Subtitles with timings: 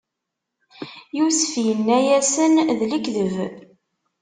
[1.17, 3.35] Yusef inna-yasen: D lekdeb!